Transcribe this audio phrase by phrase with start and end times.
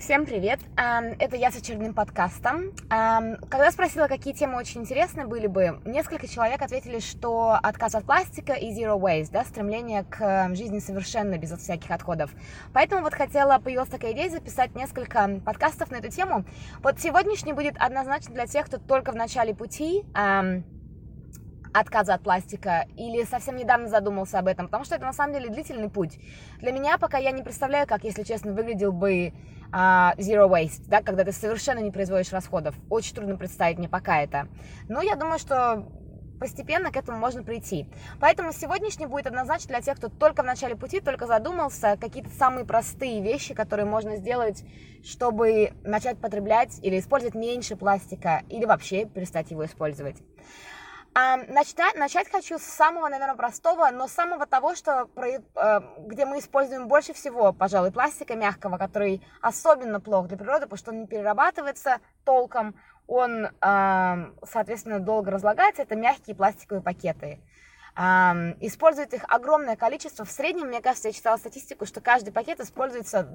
[0.00, 0.60] Всем привет!
[0.78, 2.72] Это я с очередным подкастом.
[2.88, 8.54] Когда спросила, какие темы очень интересны были бы, несколько человек ответили, что отказ от пластика
[8.54, 12.30] и zero waste, да, стремление к жизни совершенно без всяких отходов.
[12.72, 16.46] Поэтому вот хотела, появилась такая идея записать несколько подкастов на эту тему.
[16.82, 20.06] Вот сегодняшний будет однозначно для тех, кто только в начале пути,
[21.72, 25.50] отказа от пластика или совсем недавно задумался об этом, потому что это на самом деле
[25.50, 26.18] длительный путь.
[26.58, 29.32] Для меня пока я не представляю, как, если честно, выглядел бы
[29.72, 32.74] zero waste, да, когда ты совершенно не производишь расходов.
[32.88, 34.48] Очень трудно представить мне пока это.
[34.88, 35.86] Но я думаю, что
[36.40, 37.86] постепенно к этому можно прийти.
[38.18, 42.64] Поэтому сегодняшний будет однозначно для тех, кто только в начале пути, только задумался, какие-то самые
[42.64, 44.64] простые вещи, которые можно сделать,
[45.04, 50.16] чтобы начать потреблять или использовать меньше пластика, или вообще перестать его использовать.
[51.12, 56.86] Начать, начать хочу с самого, наверное, простого, но самого того, что, э, где мы используем
[56.86, 61.98] больше всего, пожалуй, пластика мягкого, который особенно плох для природы, потому что он не перерабатывается
[62.24, 62.76] толком,
[63.08, 67.40] он, соответственно, долго разлагается, это мягкие пластиковые пакеты.
[67.96, 70.24] Используют их огромное количество.
[70.24, 73.28] В среднем, мне кажется, я читала статистику, что каждый пакет используется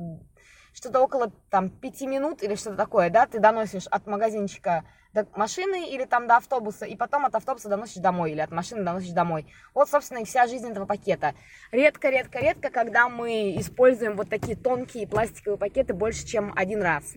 [0.76, 5.90] что-то около там, 5 минут или что-то такое, да, ты доносишь от магазинчика до машины
[5.90, 9.48] или там до автобуса, и потом от автобуса доносишь домой, или от машины доносишь домой.
[9.73, 11.34] Вот, собственно, и вся жизнь этого пакета.
[11.72, 17.16] Редко-редко-редко, когда мы используем вот такие тонкие пластиковые пакеты больше, чем один раз.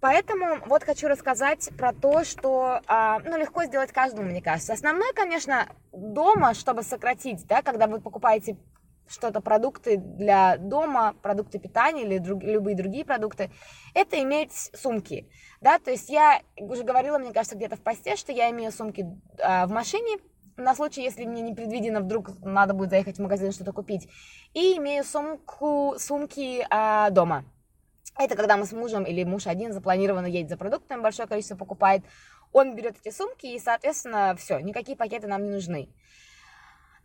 [0.00, 4.72] Поэтому вот хочу рассказать про то, что а, ну, легко сделать каждому, мне кажется.
[4.72, 8.56] Основное, конечно, дома, чтобы сократить, да, когда вы покупаете
[9.06, 13.50] что-то, продукты для дома, продукты питания или друг, любые другие продукты,
[13.94, 15.28] это иметь сумки,
[15.60, 19.06] да, то есть я уже говорила, мне кажется, где-то в посте, что я имею сумки
[19.38, 20.18] э, в машине,
[20.56, 24.08] на случай, если мне непредвиденно вдруг надо будет заехать в магазин что-то купить,
[24.52, 27.44] и имею сумку, сумки э, дома.
[28.16, 32.04] Это когда мы с мужем или муж один запланированно едет за продуктами, большое количество покупает,
[32.52, 35.88] он берет эти сумки, и, соответственно, все, никакие пакеты нам не нужны.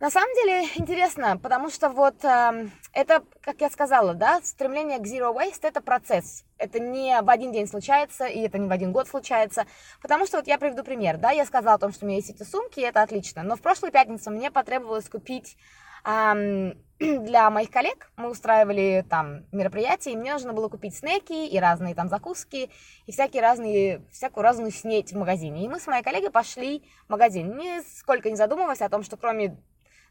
[0.00, 5.02] На самом деле интересно, потому что вот э, это, как я сказала, да, стремление к
[5.02, 6.46] zero waste это процесс.
[6.56, 9.66] Это не в один день случается, и это не в один год случается.
[10.00, 12.30] Потому что вот я приведу пример, да, я сказала о том, что у меня есть
[12.30, 13.42] эти сумки, и это отлично.
[13.42, 15.58] Но в прошлую пятницу мне потребовалось купить
[16.06, 21.58] э, для моих коллег, мы устраивали там мероприятия, и мне нужно было купить снеки и
[21.58, 22.70] разные там закуски,
[23.04, 25.66] и всякие разные, всякую разную снеть в магазине.
[25.66, 29.58] И мы с моей коллегой пошли в магазин, нисколько не задумываясь о том, что кроме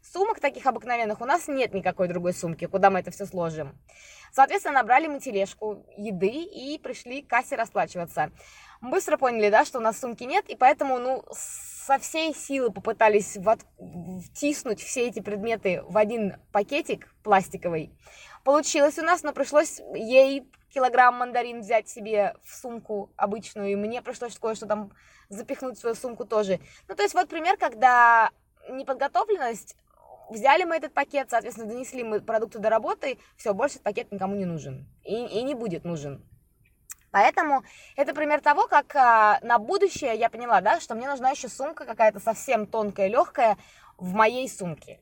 [0.02, 3.78] Сумок таких обыкновенных у нас нет никакой другой сумки, куда мы это все сложим.
[4.32, 8.30] Соответственно, набрали мы тележку еды и пришли к кассе расплачиваться.
[8.80, 13.36] Быстро поняли, да, что у нас сумки нет, и поэтому, ну, со всей силы попытались
[14.24, 17.92] втиснуть все эти предметы в один пакетик пластиковый.
[18.42, 24.00] Получилось у нас, но пришлось ей килограмм мандарин взять себе в сумку обычную, и мне
[24.00, 24.92] пришлось кое-что там
[25.28, 26.58] запихнуть в свою сумку тоже.
[26.88, 28.30] Ну, то есть вот пример, когда
[28.68, 29.76] неподготовленность
[30.30, 34.34] взяли мы этот пакет, соответственно, донесли мы продукты до работы, все, больше этот пакет никому
[34.34, 36.24] не нужен и, и не будет нужен.
[37.10, 37.64] Поэтому
[37.96, 41.84] это пример того, как а, на будущее я поняла, да, что мне нужна еще сумка
[41.84, 43.58] какая-то совсем тонкая, легкая
[43.98, 45.00] в моей сумке.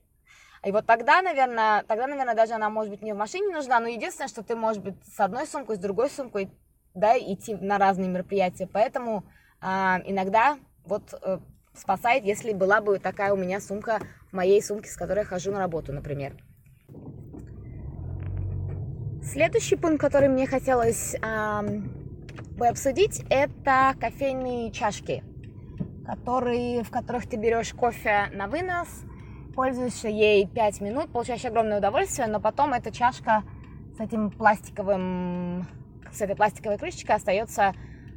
[0.65, 3.89] И вот тогда, наверное, тогда, наверное, даже она, может быть, не в машине нужна, но
[3.89, 6.51] единственное, что ты, может быть, с одной сумкой, с другой сумкой,
[6.95, 8.67] да, идти на разные мероприятия.
[8.67, 9.25] Поэтому
[9.61, 11.39] а, иногда вот э,
[11.75, 14.01] спасает, если была бы такая у меня сумка
[14.33, 16.35] моей сумке, с которой я хожу на работу, например.
[19.23, 21.93] Следующий пункт, который мне хотелось эм,
[22.57, 25.23] бы обсудить, это кофейные чашки,
[26.07, 28.89] которые, в которых ты берешь кофе на вынос,
[29.55, 33.43] пользуешься ей 5 минут, получаешь огромное удовольствие, но потом эта чашка
[33.97, 35.67] с этим пластиковым,
[36.13, 37.75] с этой пластиковой крышечкой остается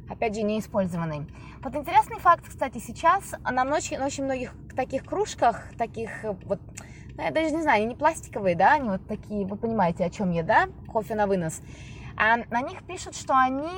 [0.08, 1.26] опять же, неиспользованный.
[1.62, 6.60] Вот интересный факт, кстати, сейчас на очень, на очень многих таких кружках, таких э, вот,
[7.16, 10.10] ну, я даже не знаю, они не пластиковые, да, они вот такие, вы понимаете, о
[10.10, 11.60] чем я, да, кофе на вынос.
[12.16, 13.68] А на них пишут, что они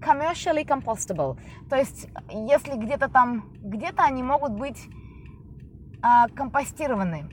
[0.00, 1.38] commercially compostable.
[1.68, 4.78] То есть, если где-то там, где-то они могут быть
[6.02, 7.28] а, компостированы.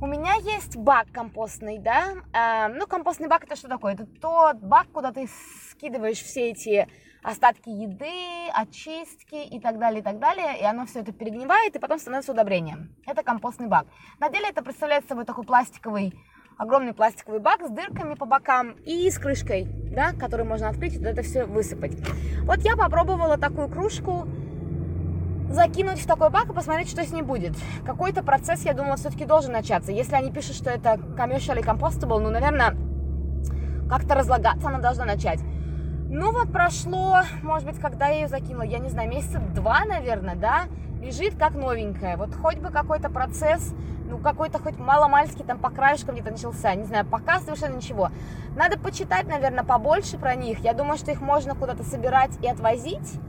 [0.00, 2.14] У меня есть бак компостный, да.
[2.32, 3.94] Э, ну, компостный бак это что такое?
[3.94, 5.28] Это тот бак, куда ты
[5.70, 6.86] скидываешь все эти
[7.24, 11.80] остатки еды, очистки и так далее, и так далее, и оно все это перегнивает, и
[11.80, 12.94] потом становится удобрением.
[13.06, 13.86] Это компостный бак.
[14.20, 16.14] На деле это представляет собой такой пластиковый,
[16.58, 21.02] огромный пластиковый бак с дырками по бокам и с крышкой, да, которую можно открыть и
[21.02, 21.96] это все высыпать.
[22.44, 24.28] Вот я попробовала такую кружку,
[25.48, 27.56] закинуть в такой бак и посмотреть, что с ней будет.
[27.84, 29.92] Какой-то процесс, я думала, все-таки должен начаться.
[29.92, 32.76] Если они пишут, что это commercially compostable, ну, наверное,
[33.88, 35.40] как-то разлагаться она должна начать.
[36.10, 40.36] Ну вот прошло, может быть, когда я ее закинула, я не знаю, месяца два, наверное,
[40.36, 40.64] да,
[41.02, 42.16] лежит как новенькая.
[42.16, 43.74] Вот хоть бы какой-то процесс,
[44.08, 48.10] ну какой-то хоть маломальский там по краешкам где-то начался, не знаю, пока совершенно ничего.
[48.56, 50.60] Надо почитать, наверное, побольше про них.
[50.60, 53.20] Я думаю, что их можно куда-то собирать и отвозить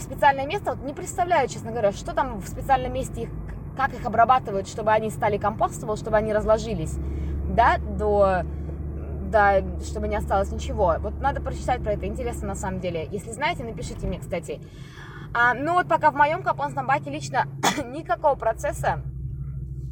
[0.00, 0.74] в специальное место.
[0.74, 3.30] Вот не представляю, честно говоря, что там в специальном месте их,
[3.76, 6.96] как их обрабатывают, чтобы они стали компостable, чтобы они разложились,
[7.54, 8.42] да, до
[9.30, 10.96] да, чтобы не осталось ничего.
[10.98, 13.06] Вот надо прочитать про это, интересно на самом деле.
[13.12, 14.60] Если знаете, напишите мне, кстати.
[15.32, 17.46] А, ну вот пока в моем компостном баке лично
[17.84, 19.02] никакого процесса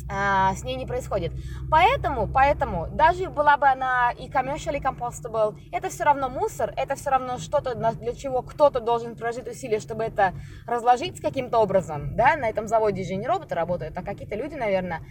[0.08, 1.32] с ней не происходит.
[1.70, 7.10] Поэтому, поэтому, даже была бы она и commercially compostable, это все равно мусор, это все
[7.10, 10.32] равно что-то, для чего кто-то должен прожить усилия, чтобы это
[10.66, 15.02] разложить каким-то образом, да, на этом заводе же не роботы работают, а какие-то люди, наверное.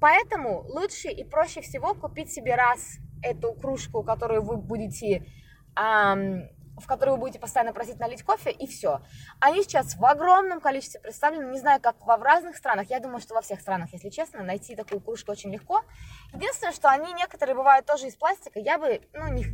[0.00, 5.26] Поэтому лучше и проще всего купить себе раз эту кружку, которую вы будете
[5.76, 6.48] эм,
[6.78, 9.00] в которой вы будете постоянно просить налить кофе, и все.
[9.40, 13.20] Они сейчас в огромном количестве представлены, не знаю, как во в разных странах, я думаю,
[13.20, 15.82] что во всех странах, если честно, найти такую кружку очень легко.
[16.32, 19.44] Единственное, что они некоторые бывают тоже из пластика, я бы, ну, не,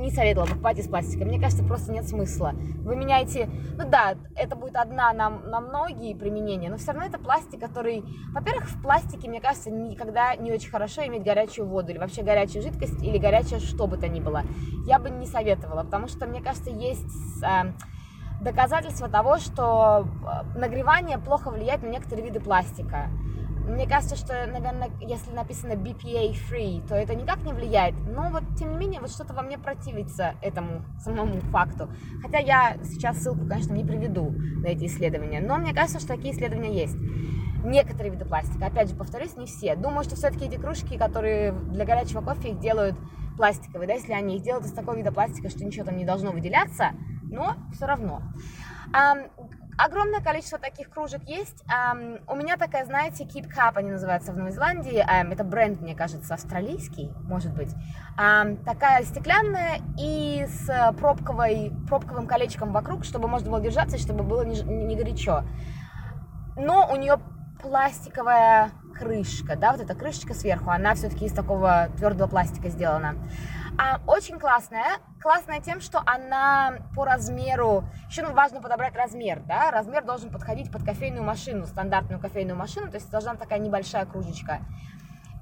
[0.00, 2.52] не советовала покупать из пластика, мне кажется, просто нет смысла.
[2.54, 3.46] Вы меняете,
[3.76, 8.04] ну да, это будет одна на, на многие применения, но все равно это пластик, который,
[8.32, 12.62] во-первых, в пластике, мне кажется, никогда не очень хорошо иметь горячую воду, или вообще горячую
[12.62, 14.42] жидкость, или горячее что бы то ни было.
[14.86, 17.72] Я бы не советовала, потому что, мне кажется, кажется, есть э,
[18.42, 23.08] доказательства того, что э, нагревание плохо влияет на некоторые виды пластика.
[23.66, 27.96] Мне кажется, что, наверное, если написано BPA free, то это никак не влияет.
[28.06, 31.88] Но вот, тем не менее, вот что-то во мне противится этому самому факту.
[32.22, 35.40] Хотя я сейчас ссылку, конечно, не приведу на эти исследования.
[35.40, 36.96] Но мне кажется, что такие исследования есть.
[37.64, 39.76] Некоторые виды пластика, опять же, повторюсь, не все.
[39.76, 42.96] Думаю, что все-таки эти кружки, которые для горячего кофе их делают
[43.36, 46.32] пластиковые, да, если они их делают из такого вида пластика, что ничего там не должно
[46.32, 46.90] выделяться,
[47.22, 48.22] но все равно.
[48.94, 49.30] Um,
[49.76, 51.62] огромное количество таких кружек есть.
[51.64, 55.04] Um, у меня такая, знаете, Keep Cup, они называются в Новой Зеландии.
[55.04, 57.74] Um, это бренд, мне кажется, австралийский, может быть.
[58.18, 64.44] Um, такая стеклянная и с пробковой, пробковым колечком вокруг, чтобы можно было держаться, чтобы было
[64.44, 65.42] не, не горячо.
[66.56, 67.18] Но у нее
[67.66, 73.16] пластиковая крышка, да, вот эта крышечка сверху, она все-таки из такого твердого пластика сделана.
[73.78, 79.70] А, очень классная, классная тем, что она по размеру, еще ну, важно подобрать размер, да,
[79.70, 84.60] размер должен подходить под кофейную машину, стандартную кофейную машину, то есть должна такая небольшая кружечка.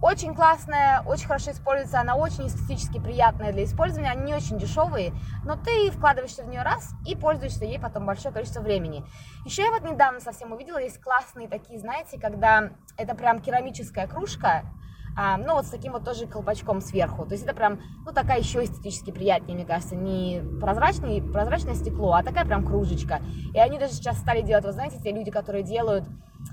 [0.04, 5.14] Очень классная, очень хорошо используется, она очень эстетически приятная для использования, они не очень дешевые,
[5.46, 9.02] но ты вкладываешься в нее раз и пользуешься ей потом большое количество времени.
[9.46, 14.64] Еще я вот недавно совсем увидела, есть классные такие, знаете, когда это прям керамическая кружка,
[15.16, 17.25] а, ну вот с таким вот тоже колпачком сверху.
[17.25, 22.14] То есть это прям, ну такая еще эстетически приятнее, мне кажется, не прозрачный, прозрачное стекло,
[22.14, 23.20] а такая прям кружечка.
[23.52, 26.05] И они даже сейчас стали делать, вы знаете, те люди, которые делают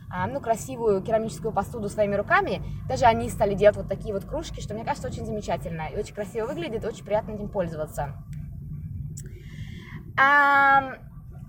[0.09, 4.61] а, ну, красивую керамическую посуду своими руками, даже они стали делать вот такие вот кружки,
[4.61, 8.13] что мне кажется очень замечательно и очень красиво выглядит, очень приятно этим пользоваться.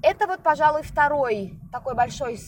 [0.03, 2.39] Это вот, пожалуй, второй такой большой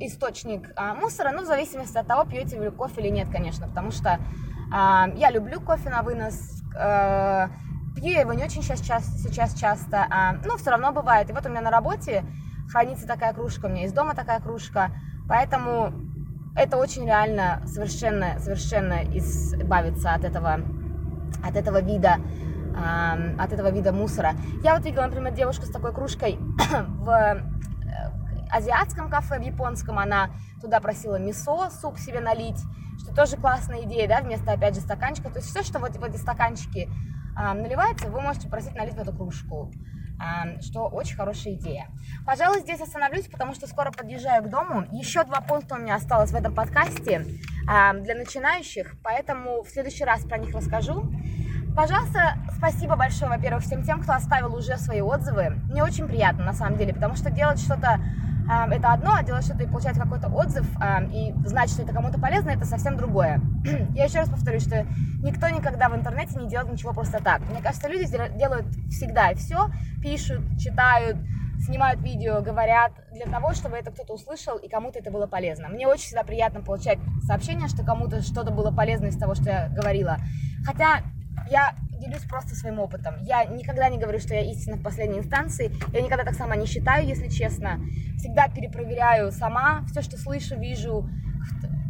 [0.00, 3.90] источник а, мусора, ну, в зависимости от того, пьете вы кофе или нет, конечно, потому
[3.90, 4.18] что
[4.72, 7.48] а, я люблю кофе на вынос, а,
[7.96, 11.30] пью его не очень сейчас, сейчас часто, а, но все равно бывает.
[11.30, 12.24] И вот у меня на работе
[12.70, 14.90] хранится такая кружка, у меня из дома такая кружка,
[15.28, 15.92] поэтому
[16.56, 20.60] это очень реально совершенно, совершенно избавиться от этого,
[21.42, 22.16] от этого вида,
[22.76, 24.34] э, от этого вида мусора.
[24.62, 26.38] Я вот видела, например, девушку с такой кружкой
[26.98, 27.42] в
[28.50, 32.60] азиатском кафе, в японском, она туда просила мисо, суп себе налить,
[32.98, 35.30] что тоже классная идея, да, вместо, опять же, стаканчика.
[35.30, 36.88] То есть все, что вот в эти стаканчики
[37.38, 39.70] э, наливается, вы можете просить налить в эту кружку
[40.60, 41.86] что очень хорошая идея.
[42.26, 44.84] Пожалуй, здесь остановлюсь, потому что скоро подъезжаю к дому.
[44.90, 47.24] Еще два пункта у меня осталось в этом подкасте
[47.64, 51.08] для начинающих, поэтому в следующий раз про них расскажу.
[51.76, 55.50] Пожалуйста, спасибо большое, во-первых, всем тем, кто оставил уже свои отзывы.
[55.70, 58.00] Мне очень приятно, на самом деле, потому что делать что-то
[58.48, 60.66] это одно, а делать что-то и получать какой-то отзыв
[61.12, 63.40] и знать, что это кому-то полезно, это совсем другое.
[63.94, 64.86] Я еще раз повторю, что
[65.22, 67.42] никто никогда в интернете не делает ничего просто так.
[67.50, 68.06] Мне кажется, люди
[68.38, 69.68] делают всегда и все,
[70.00, 71.18] пишут, читают,
[71.60, 75.68] снимают видео, говорят для того, чтобы это кто-то услышал и кому-то это было полезно.
[75.68, 79.68] Мне очень всегда приятно получать сообщение, что кому-то что-то было полезно из того, что я
[79.68, 80.18] говорила.
[80.64, 81.02] Хотя
[81.50, 83.16] я делюсь просто своим опытом.
[83.22, 85.72] Я никогда не говорю, что я истина в последней инстанции.
[85.92, 87.80] Я никогда так сама не считаю, если честно.
[88.16, 91.08] Всегда перепроверяю сама все, что слышу, вижу,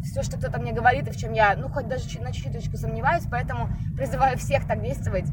[0.02, 3.24] все, что кто-то мне говорит, и в чем я, ну, хоть даже на чуть-чуточку сомневаюсь,
[3.30, 5.26] поэтому призываю всех так действовать,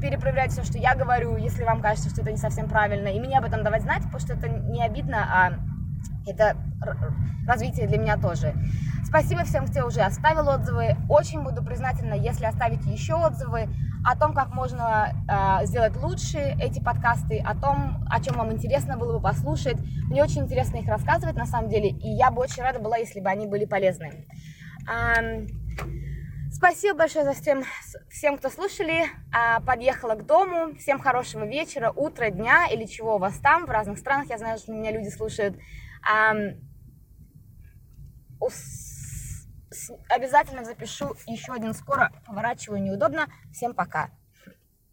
[0.00, 3.38] перепроверять все, что я говорю, если вам кажется, что это не совсем правильно, и мне
[3.38, 5.52] об этом давать знать, потому что это не обидно, а
[6.26, 6.56] это
[7.46, 8.54] развитие для меня тоже.
[9.04, 10.96] Спасибо всем, кто уже оставил отзывы.
[11.08, 13.68] Очень буду признательна, если оставите еще отзывы
[14.06, 18.96] о том, как можно э, сделать лучше эти подкасты, о том, о чем вам интересно
[18.96, 19.78] было бы послушать.
[20.08, 23.18] Мне очень интересно их рассказывать на самом деле, и я бы очень рада была, если
[23.18, 24.28] бы они были полезны.
[24.88, 25.44] Э,
[26.52, 27.64] спасибо большое за всем,
[28.08, 29.06] всем, кто слушали.
[29.34, 30.76] Э, подъехала к дому.
[30.76, 33.66] Всем хорошего вечера, утра, дня или чего у вас там.
[33.66, 35.58] В разных странах я знаю, что меня люди слушают.
[36.08, 36.54] Э,
[40.08, 42.12] обязательно запишу еще один скоро.
[42.26, 43.26] Поворачиваю неудобно.
[43.52, 44.10] Всем пока.